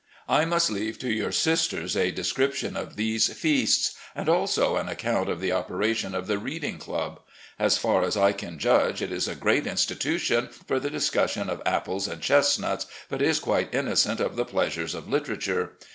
[0.27, 5.27] I must leave to your sisters a description of these feasts, and also an accotmt
[5.29, 7.19] of the operation of the Reading Club.
[7.59, 11.61] As far as I can judge, it is a great institution for the discussion of
[11.67, 15.73] apples and chestnuts, but is quite innocent of the pleasures of literature.